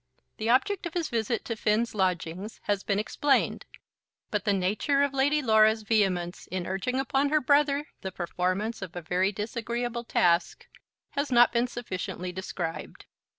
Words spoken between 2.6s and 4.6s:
has been explained, but the